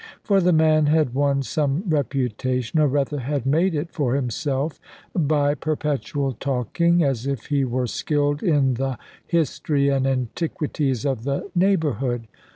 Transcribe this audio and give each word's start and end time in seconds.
For 0.23 0.41
the 0.41 0.51
man 0.51 0.87
had 0.87 1.13
won 1.13 1.43
some 1.43 1.83
reputation, 1.87 2.79
or 2.79 2.87
rather 2.87 3.19
had 3.19 3.45
made 3.45 3.75
it, 3.75 3.91
for 3.93 4.15
himself, 4.15 4.79
by 5.15 5.53
perpetual 5.53 6.33
talking, 6.39 7.03
as 7.03 7.27
if 7.27 7.45
he 7.45 7.63
were 7.65 7.85
skilled 7.85 8.41
in 8.41 8.73
the 8.73 8.97
history 9.27 9.89
and 9.89 10.07
antiquities 10.07 11.05
of 11.05 11.23
the 11.23 11.51
neighbourhood. 11.53 12.25